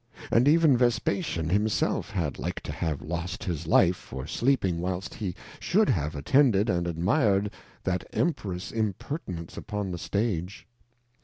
And 0.31 0.47
even 0.47 0.75
Vespasian 0.77 1.49
himself 1.49 2.09
had 2.09 2.39
like 2.39 2.59
to 2.61 2.71
have 2.71 3.03
lost 3.03 3.43
his 3.43 3.67
Life, 3.67 3.95
for 3.95 4.25
sleeping 4.25 4.79
whilst 4.79 5.13
he 5.13 5.35
should 5.59 5.89
have 5.89 6.15
attended 6.15 6.71
and 6.71 6.87
admir'd 6.87 7.51
that 7.83 8.07
Emperours 8.11 8.71
Impertinence 8.71 9.57
upon 9.57 9.91
the 9.91 9.99
Stage. 9.99 10.65